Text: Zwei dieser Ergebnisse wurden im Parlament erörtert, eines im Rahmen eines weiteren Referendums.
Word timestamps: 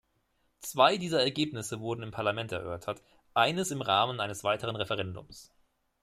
Zwei 0.61 0.97
dieser 0.97 1.21
Ergebnisse 1.21 1.79
wurden 1.79 2.01
im 2.01 2.09
Parlament 2.09 2.51
erörtert, 2.51 3.03
eines 3.35 3.69
im 3.69 3.81
Rahmen 3.83 4.19
eines 4.19 4.43
weiteren 4.43 4.75
Referendums. 4.75 5.53